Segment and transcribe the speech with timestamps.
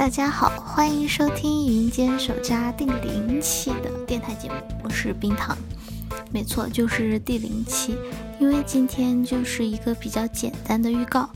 [0.00, 5.54] 大家好，欢迎收听云间手札第零期的电台节目，我是冰糖。
[6.32, 7.94] 没错，就是第零期，
[8.38, 11.28] 因为今天就是一个比较简单的预告。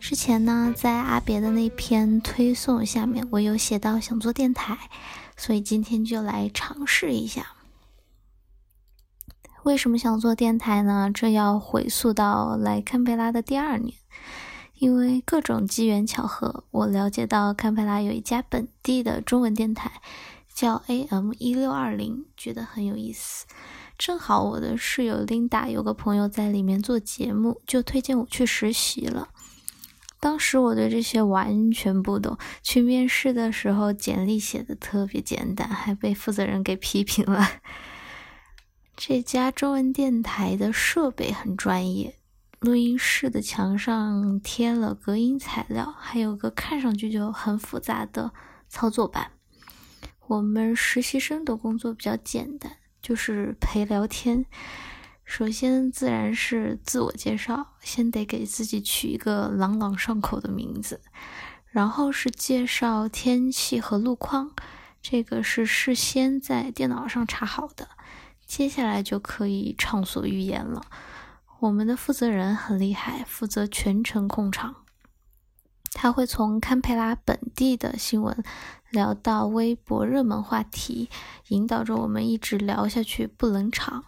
[0.00, 4.76] 之前呢，在阿别的那篇推送下面，我有写到想做电台，
[5.36, 7.46] 所以今天就来尝试一下。
[9.62, 11.12] 为什么想做电台呢？
[11.14, 13.94] 这要回溯到来堪培拉的第二年。
[14.80, 20.00] 因为各种机缘巧合，我了解到堪培拉有一家本地的中文电台，
[20.54, 23.44] 叫 AM 一六二零，觉得很有意思。
[23.98, 29.28] 正好我的室友 Linda 有个朋友在里面做节目，就推荐我去实习了。
[30.18, 37.46] 当时我对这些完全不懂，去面试的时候简历写的特别简单，还被负责人给批评了。
[38.96, 42.16] 这家中文电台的设备很专业。
[42.60, 48.32] 录音室的墙上贴了隔音材料，还有个看上去就很复杂的
[48.68, 49.30] 操作板。
[50.26, 54.44] 我们实习生的工作比较简单，就是陪聊天。
[55.24, 61.00] 首先自然是自我介绍，先得给自己取一个朗朗上口的名字。
[61.64, 64.50] 然后是介绍天气和路况，
[65.00, 67.88] 这个是事先在电脑上查好的。
[68.44, 70.82] 接下来就可以畅所欲言了。
[71.60, 74.76] 我们的负责人很厉害，负责全程控场。
[75.92, 78.42] 他会从堪培拉本地的新闻
[78.88, 81.10] 聊到微博热门话题，
[81.48, 84.04] 引导着我们一直聊下去，不冷场。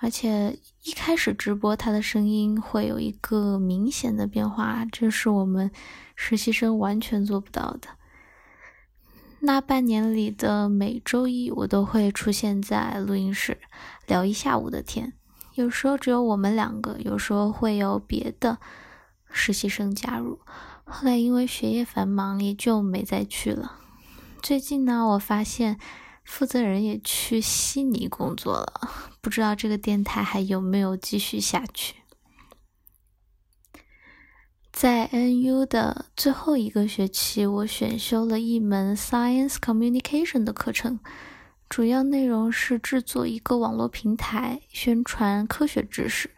[0.00, 5.72] 而且一开始直播，他的声音会有一个明显的变化，这是我们
[6.14, 7.88] 实习生完全做不到的。
[9.40, 13.58] 那半年里的每周一，我都会出现在录音室，
[14.06, 15.14] 聊一下午的天。
[15.58, 18.58] 有时候只有我们两个，有时候会有别的
[19.28, 20.38] 实习生加入。
[20.84, 23.72] 后来因为学业繁忙，也就没再去了。
[24.40, 25.80] 最近呢，我发现
[26.22, 28.88] 负责人也去悉尼工作了，
[29.20, 31.96] 不知道这个电台还有没有继续下去。
[34.70, 41.00] 在 NU 的最后一个学期，我选修了一门 Science Communication 的课程。
[41.68, 46.30] 主要内容是制作一个网络平台，宣传科学知识。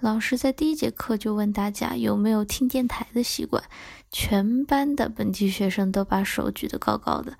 [0.00, 3.62] 老师在第一节课就问大家有没有听电台的习惯，
[4.10, 7.36] 全班的本地学生都把手举得高高的。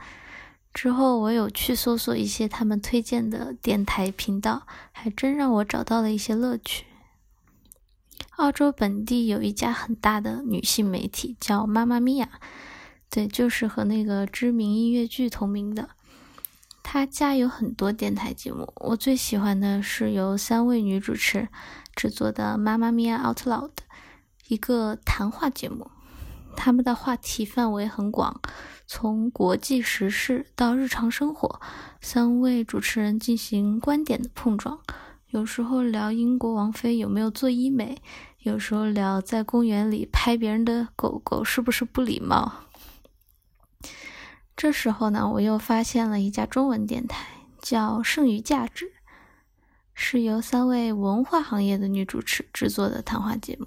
[0.74, 6.84] 之后我有去搜索一些他们推荐的电台频道，还真让我找到了一些乐趣。
[8.36, 12.28] 澳洲本地有一家很大的女性媒体叫妈妈咪呀，
[13.08, 15.88] 对，就是和那个知名音乐剧同名的。
[16.88, 21.48] 他家有很多电台节目，我最喜欢的是由三位女主持
[21.96, 23.70] 制作的《妈妈咪呀 Out Loud》，
[24.46, 25.90] 一个谈话节目。
[26.56, 28.40] 他们的话题范围很广，
[28.86, 31.60] 从国际时事到日常生活，
[32.00, 34.78] 三位主持人进行观点的碰撞。
[35.30, 38.00] 有时候聊英国王妃有没有做医美，
[38.38, 42.52] 有时候聊在公园里拍别人的狗狗是不是不礼貌。
[44.56, 47.26] 这时候呢，我又发现了一家中文电台，
[47.60, 48.90] 叫“剩余价值”，
[49.92, 53.66] 是由三位文化行业的女主持制作的谈话节目。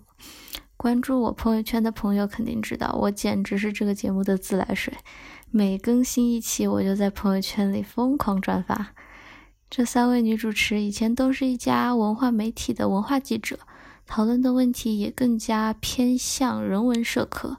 [0.76, 4.92] 关注我朋友圈的朋友肯定知道，我简直是这个节目的自来水。
[5.52, 8.96] 每更新一期，我就在朋友圈里疯狂转发。
[9.70, 13.60] 这三位女主持以前都是一家文化媒体的文化记者，
[14.08, 17.58] 讨论的问题也更加偏向人文社科。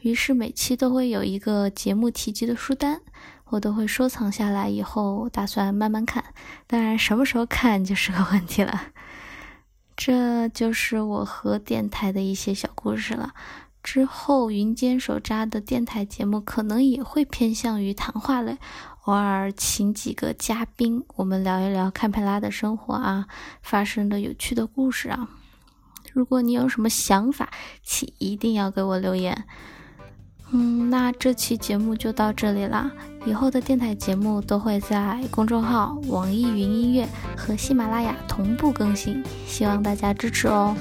[0.00, 3.00] 于是每期都会有一个节目提及的书单，
[3.46, 6.24] 我都会收藏下来，以后打算慢慢看。
[6.66, 8.92] 当然，什么时候看就是个问题了。
[9.96, 13.34] 这就是我和电台的一些小故事了。
[13.82, 18.58] 之后云间手札的电台节目可能也会偏向于谈话类，
[19.04, 23.26] 偶尔请几个嘉宾，我们聊一聊堪培拉的生活啊，
[23.62, 25.28] 发生的有趣的故事啊。
[26.12, 27.50] 如果你有什么想法，
[27.82, 29.46] 请一定要给我留言。
[30.50, 32.90] 嗯，那这期节目就到这里啦。
[33.26, 37.06] 以后的电台节目都会在公众号、网易云音乐
[37.36, 40.74] 和喜马拉雅同步更新，希望大家支持哦。